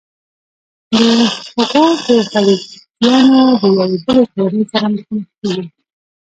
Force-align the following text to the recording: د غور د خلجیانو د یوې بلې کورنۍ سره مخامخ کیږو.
د 1.55 1.57
غور 1.69 1.95
د 2.05 2.09
خلجیانو 2.31 3.41
د 3.61 3.63
یوې 3.77 3.97
بلې 4.05 4.23
کورنۍ 4.33 4.63
سره 4.71 4.87
مخامخ 4.95 5.25
کیږو. 5.39 5.61